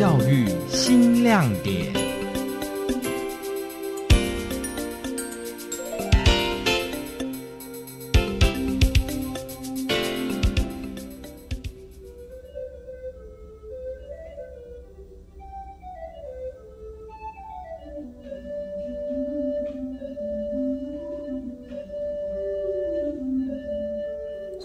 [0.00, 2.09] 教育新亮点。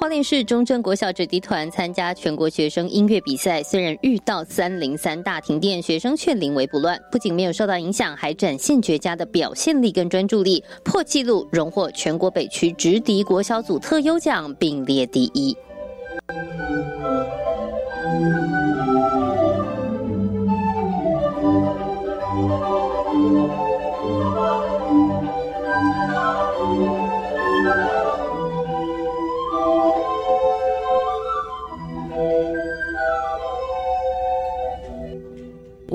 [0.05, 15.57] 花莲市中正国小子弟团参加全国学生音乐比赛，虽然遇到三零三大停电，学生却临危不乱，不仅没有受到影响，还展现绝佳的表现力跟专注力，破纪录荣获全国北区直敌国小组特优奖，并列第一。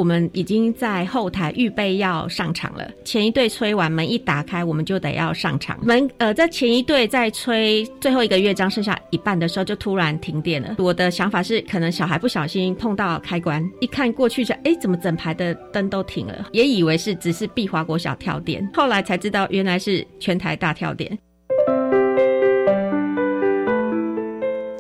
[0.01, 2.91] 我们已经在后台预备要上场了。
[3.05, 5.79] 前一队吹完门一打开，我们就得要上场。
[5.85, 10.77] 门呃，在前一队在吹最后一个乐章，剩下一半的时候就突然停电了。
[10.79, 16.49] 我的想法是，可能小孩不小心碰到开关，一看过去就哎，怎么整排的灯都停了？
[16.53, 21.19] 也以为是只是碧华国小跳电，后来才知道原来是全台大跳电。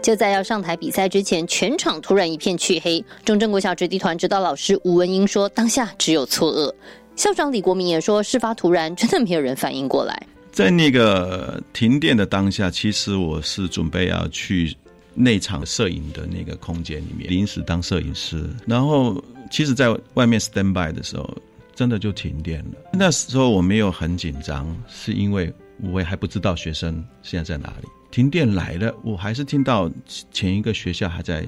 [0.02, 3.04] 就在要上台比赛之前，全场突然一片黢黑。
[3.24, 6.72] 中正国小直笛团指导老师吴文英说：“当下只有错愕。”
[7.16, 14.74] 校长李国民也说：“事发突然，真的没有人反应过来。”在那个停电的当下，其实我是准备要去
[15.14, 18.48] 内场摄影的那个空间里面临时当摄影师。
[18.66, 21.28] 然后，其实在外面 stand by 的时候，
[21.74, 22.90] 真的就停电了。
[22.92, 25.52] 那时候我没有很紧张，是因为
[25.92, 27.88] 我也还不知道学生现在在哪里。
[28.10, 29.90] 停电来了，我还是听到
[30.32, 31.46] 前一个学校还在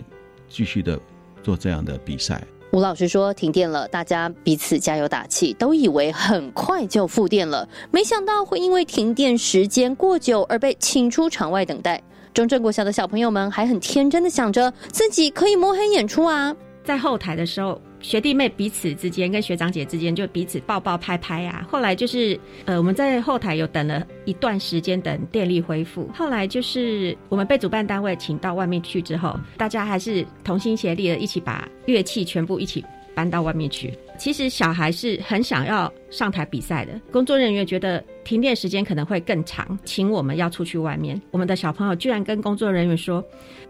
[0.49, 0.99] 继续的
[1.43, 2.43] 做这样的比赛。
[2.73, 12.03] 吴老师说：“停电了，大家彼此加油打气，都以为很快就复电了，没想到会因为停电时间过久而被请出场外等待。”
[12.33, 17.79] 中正国小的小朋友们还很天真的想着自己可以摸黑演出啊，在后台的时候。
[18.03, 21.67] 学弟妹彼此之间跟学长姐之间就彼此抱抱拍拍啊。
[21.71, 26.11] 后来就是呃我们在后台有等了一段时间等电力恢复。
[26.15, 33.93] 后来就是我们被主办单位请到外面去之后，大家还是同心协力的一起把乐器全部一起搬到外面去。
[34.19, 41.21] 其实小孩是很想要上台比赛的，工作人员觉得停电时间可能会更长，请我们要出去外面。
[41.31, 43.25] 我们的小朋友居然跟工作人员说。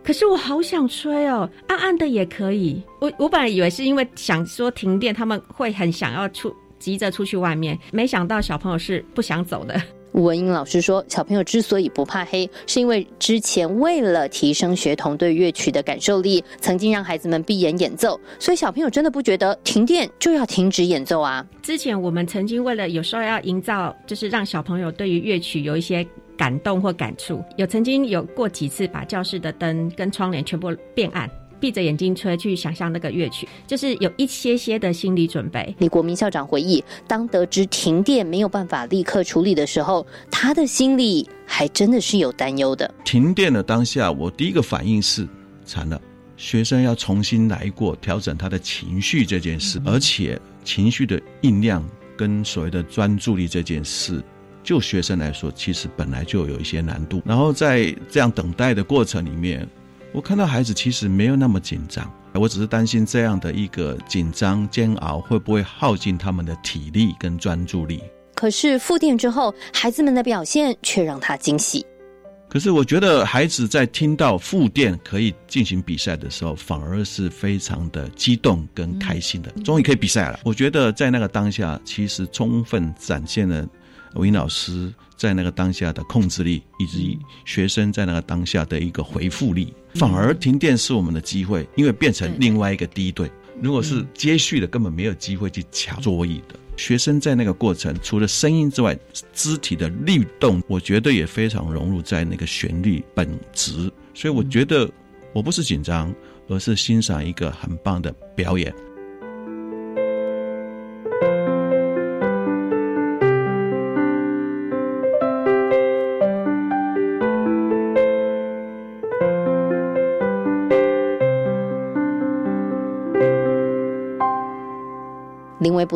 [0.04, 2.82] 可是我好想吹哦，暗暗的也可以。
[3.00, 7.78] 我我本来以为是因为想说停电，他们会很想要出，急着出去外面。
[7.92, 9.80] 没想到小朋友是不想走的。
[10.12, 21.46] 吴文英老师说，小朋友之所以不怕黑，是因为之前为了提升学童对乐曲的感受力，曾经让孩子们闭眼演奏，所以小朋友真的不觉得停电就要停止演奏啊。
[21.62, 26.06] 之前我们曾经为了有时候要营造，就是让小朋友对于乐曲有一些。
[26.34, 31.30] 感动或感触，有曾经有过几次把教室的灯跟窗帘全部变暗，
[31.62, 35.72] 闭着眼睛吹去想象那个乐曲，就是有一些些的心理准备。
[35.78, 42.92] 李国民校长回忆，当得知停电没有办法立刻处理的时候，他的心里还真的是有担忧的。
[43.04, 45.28] 停电的当下，我第一个反应是
[45.64, 46.02] 惨了，
[46.36, 54.20] 学生要重新来过，调整他的情绪这件事，而且情绪的酝酿跟所谓的专注力这件事。
[54.64, 57.20] 就学生来说，其实本来就有一些难度。
[57.24, 59.68] 然后在这样等待的过程里面，
[60.12, 62.10] 我看到孩子其实没有那么紧张。
[62.34, 68.02] 我只是担心这样的一个紧张煎熬会不会耗尽他们的体力跟专注力。
[68.34, 71.84] 可是复电之后，孩子们的表现却让他惊喜。
[72.48, 79.50] 可是我觉得孩子在听到复电可以进行比赛的时候，反而是非常的激动跟开心的。
[79.64, 80.40] 终于可以比赛了。
[80.44, 83.66] 我觉得在那个当下，其实充分展现了。
[84.14, 93.30] 吴英老师在那个当下的控制力，以及学生在那个当下的一个回复力，反而停电是我们的机会，因为变成另外一个第一队。
[93.60, 96.56] 如果是接续的，根本没有机会去抢桌椅的。
[96.76, 98.98] 学生在那个过程，除了声音之外，
[99.32, 103.92] 肢体的律动，我觉得也非常融入在那个旋律本质。
[104.14, 104.90] 所以我觉得
[105.34, 106.12] 我不是紧张，
[106.48, 108.74] 而是欣赏一个很棒的表演。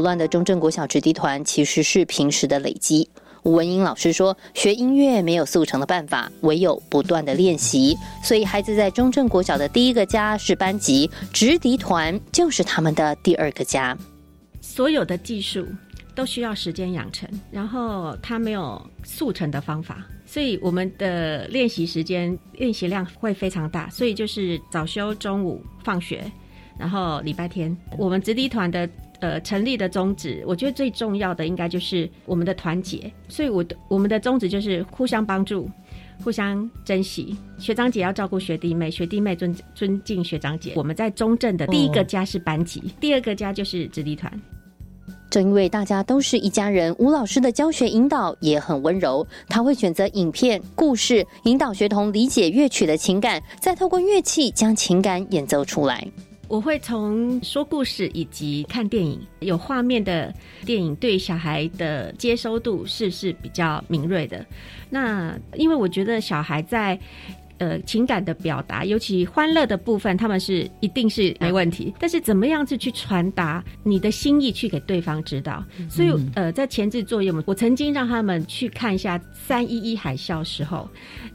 [0.07, 3.11] 乱的中正国小直笛团其实是平时的累积。
[3.43, 7.97] 吴文英老师说，学音乐没有速成的办法，唯有不断的练习。
[8.23, 13.99] 所以孩子在中正国小的第一个家是班级，直笛团就是他们的第二个家。
[14.61, 15.67] 所有的技术
[16.15, 23.91] 都需要时间养成，然后他没有速成的方法，所以我们的练习时间、练习量会非常大。
[23.91, 26.31] 所以就是早修、中午放学，
[26.79, 28.89] 然后礼拜天，我们直笛团的。
[29.21, 33.11] 呃，成立的宗旨，我觉得最重要的应该就是我们的团结。
[33.29, 35.71] 所以，我的我们的宗旨就是互相帮助，
[36.23, 37.37] 互相珍惜。
[37.59, 40.75] 学长姐要照顾学弟妹，学弟妹尊尊敬学长姐。
[40.77, 44.31] 我们在中正的第一个家是班级，第二个家就是子弟团。
[45.29, 49.27] 正因为大家都是一家人，吴老师的教学引导也很温柔。
[49.49, 56.07] 他会选择影片、故事，引导学童理解乐曲的情感，再透过乐器将情感演奏出来。
[56.49, 60.33] 我会从说故事以及看电影，有画面的
[60.65, 64.45] 电影对小孩的接收度是是比较敏锐的。
[64.89, 66.99] 那因为我觉得小孩在。
[67.59, 71.95] 呃，情感的表达，尤其欢乐的部分，他们是一定是没问题。
[71.99, 75.65] 但是怎么样子去传达你的心意去给对方知道？
[75.89, 80.89] 所以呃，在前置作业，我我曾经让他们去看一下三一一海啸时候，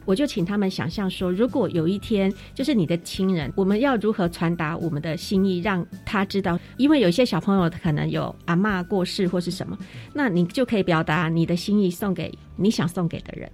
[0.06, 6.60] 我就请他们想象说，如果有一天就是你的亲人，我们要如何传达我们的心意，让他知道？
[6.78, 9.78] 因为有些小朋友可能有阿妈过世或是什么，
[10.14, 13.52] 那你就可以表达你的心意，送给你想送给的人。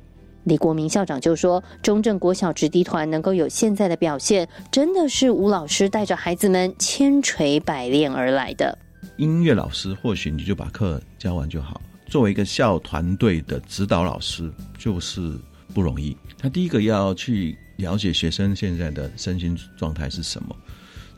[0.48, 8.78] 李国民校长就说：“中正国小直笛团能够有现在的表现，真的是吴老师带着孩子们千锤百炼而来的。
[9.18, 15.38] 音乐老师或许你就把课教完就好，作为一个校团队的指导老师就是
[15.74, 16.16] 不容易。
[16.38, 20.56] 他第一个要去了解学生现在的身心状态是什么，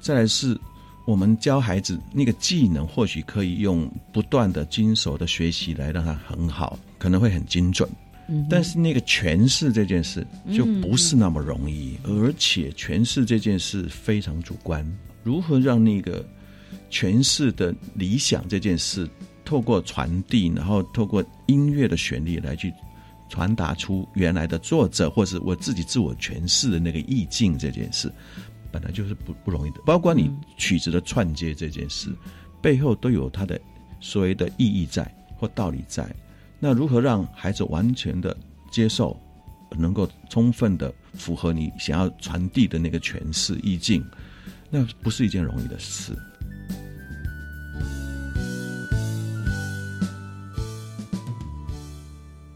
[0.02, 0.60] 再来是
[1.06, 7.88] 我们教孩子那个技能，或许可以用不断的精熟的学习来让他很好，可能会很精准。”
[8.50, 14.86] 但是那个诠释这件事就不是那么容易，而且诠释这件事非常主观。
[15.24, 16.24] 如何让那个
[16.90, 19.10] 诠释的理想这件事，
[19.44, 22.72] 透过传递，然后透过音乐的旋律来去
[23.30, 28.12] 传达出原来的作者或是我自己自我诠释的那个意境这件事，
[28.72, 29.82] 本来就是不不容易的。
[29.86, 32.16] 包括你曲子的串接这件事，
[32.62, 33.60] 背后都有它的
[34.00, 36.08] 所谓的意义在或道理在。
[36.60, 38.36] 那如何让孩子完全的
[38.70, 39.18] 接受，
[39.78, 44.06] 能够充分的符合你想要传递的那个诠释意境，
[44.70, 46.14] 那不是一件容易的事。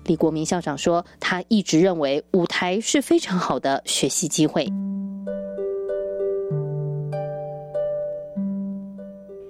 [0.05, 4.67] 李国民校长说，他一直认为舞台是非常好的学习机会。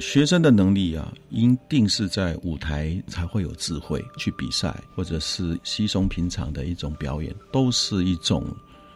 [0.06, 8.46] 学生的能力啊，一定是在舞台才会有智慧去比赛，或者是稀松平常的一种表演，都是一种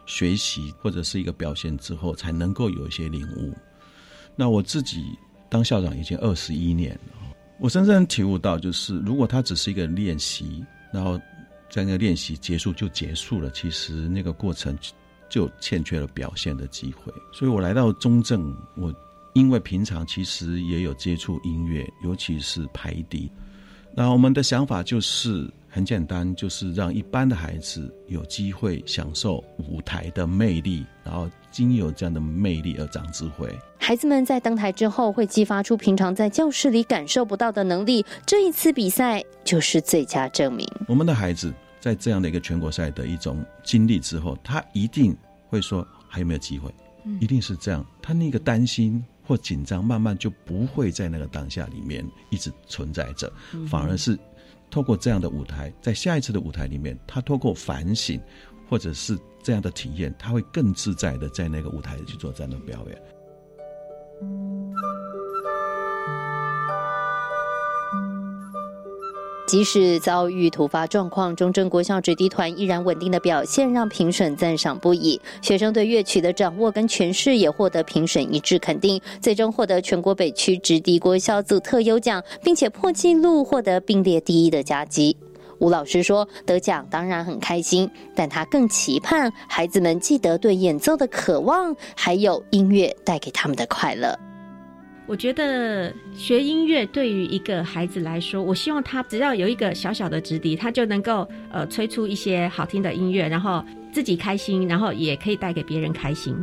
[0.05, 3.55] 学习或者是一个表现之后才能够有一些领悟。
[4.35, 5.05] 那我自己
[5.49, 10.63] 当校长已经二十一年了，我深深体悟到，就是如果他只是一个练习，
[10.93, 11.17] 然后
[11.69, 14.77] 在那个练习结束就结束了，其实那个过程
[15.29, 17.11] 就欠缺了表现的机会。
[17.31, 18.93] 所以我来到中正，我。
[19.37, 23.31] 因为平常其实也有接触音乐，尤其是排笛。
[23.93, 33.47] 那我们的想法就是很简单，就是让一般的孩子有机会享受舞台的魅力，然后经由这样的魅力而长智慧。
[33.77, 38.03] 孩子们在登台之后，会激发出平常在教室里感受不到的能力。
[38.25, 40.67] 这一次比赛就是最佳证明。
[40.87, 45.15] 我们的孩子在这样的一个全国赛的一种经历之后，他一定
[45.47, 46.73] 会说还有没有机会？
[47.21, 47.85] 一定是这样。
[48.01, 49.03] 他那个担心。
[49.27, 53.31] 或紧张，慢慢就不会在那个当下里面一直存在着，
[53.67, 54.17] 反而是
[54.71, 58.19] 透过这样的舞台，在下一次的舞台里面，他透过反省
[58.69, 63.01] 或者是这样的体验，他会更自在的在那个舞台去做这样的表演。
[69.47, 75.19] 即使遭遇突发状况，中正国校直笛团依然稳定的表现，让评审赞赏不已。
[75.41, 85.15] 学生对乐曲的掌握跟诠释也获得评审一致肯定，最终获得全国北区直笛国小组特优奖，并且破纪录获得并列第一的佳绩。
[85.59, 94.13] 吴老师说：“得奖当然很开心，但他更期盼孩子们记得对演奏的渴望，还有音乐带给他们的快乐。”
[95.07, 106.35] 我觉得学音乐对于一个孩子来说，我希望他只要有一个小小的直笛，他就能够呃吹出一些好听的音乐，然后自己开心，然后也可以带给别人开心。